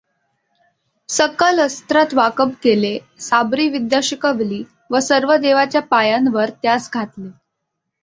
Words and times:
सकल 1.09 1.59
अस्त्रात 1.63 2.13
वाकब 2.13 2.51
केले, 2.63 2.97
साबरी 3.19 3.69
विद्या 3.69 3.99
शिकविली 4.03 4.63
व 4.91 4.99
सर्व 4.99 5.35
देवाच्या 5.35 5.81
पायांवर 5.81 6.49
त्यास 6.49 6.89
घातले. 6.93 7.29